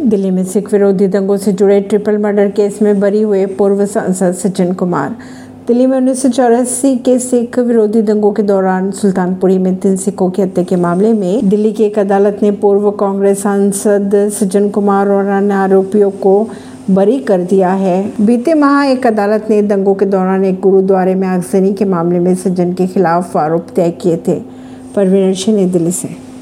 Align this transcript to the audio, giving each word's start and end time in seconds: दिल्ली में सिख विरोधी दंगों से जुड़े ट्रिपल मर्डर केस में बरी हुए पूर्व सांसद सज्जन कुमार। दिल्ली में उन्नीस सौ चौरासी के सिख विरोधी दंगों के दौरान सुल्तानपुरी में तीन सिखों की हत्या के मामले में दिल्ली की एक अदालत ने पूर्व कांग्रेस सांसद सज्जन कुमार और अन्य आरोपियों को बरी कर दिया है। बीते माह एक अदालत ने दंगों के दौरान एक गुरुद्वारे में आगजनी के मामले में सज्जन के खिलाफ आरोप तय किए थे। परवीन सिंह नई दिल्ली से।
दिल्ली 0.00 0.30
में 0.30 0.44
सिख 0.44 0.72
विरोधी 0.72 1.06
दंगों 1.06 1.36
से 1.36 1.52
जुड़े 1.52 1.80
ट्रिपल 1.80 2.18
मर्डर 2.18 2.50
केस 2.50 2.82
में 2.82 3.00
बरी 3.00 3.22
हुए 3.22 3.46
पूर्व 3.46 3.86
सांसद 3.86 4.32
सज्जन 4.32 4.72
कुमार। 4.72 5.16
दिल्ली 5.66 5.86
में 5.86 5.96
उन्नीस 5.96 6.22
सौ 6.22 6.28
चौरासी 6.28 6.96
के 6.96 7.18
सिख 7.18 7.58
विरोधी 7.58 8.02
दंगों 8.02 8.32
के 8.32 8.42
दौरान 8.42 8.90
सुल्तानपुरी 8.90 9.58
में 9.58 9.76
तीन 9.76 9.96
सिखों 9.96 10.30
की 10.30 10.42
हत्या 10.42 10.64
के 10.64 10.76
मामले 10.76 11.12
में 11.12 11.48
दिल्ली 11.48 11.72
की 11.72 11.84
एक 11.84 11.98
अदालत 11.98 12.38
ने 12.42 12.50
पूर्व 12.50 12.90
कांग्रेस 12.90 13.42
सांसद 13.42 14.30
सज्जन 14.32 14.68
कुमार 14.68 15.08
और 15.08 15.26
अन्य 15.26 15.54
आरोपियों 15.54 16.10
को 16.10 16.48
बरी 16.90 17.18
कर 17.18 17.42
दिया 17.42 17.72
है। 17.72 18.12
बीते 18.20 18.54
माह 18.54 18.84
एक 18.84 19.06
अदालत 19.06 19.46
ने 19.50 19.62
दंगों 19.62 19.94
के 19.94 20.06
दौरान 20.06 20.44
एक 20.44 20.60
गुरुद्वारे 20.60 21.14
में 21.14 21.28
आगजनी 21.28 21.72
के 21.72 21.84
मामले 21.84 22.18
में 22.18 22.34
सज्जन 22.34 22.72
के 22.72 22.86
खिलाफ 22.86 23.36
आरोप 23.36 23.66
तय 23.76 23.90
किए 23.90 24.16
थे। 24.28 24.40
परवीन 24.96 25.34
सिंह 25.34 25.56
नई 25.56 25.66
दिल्ली 25.66 25.90
से। 25.90 26.25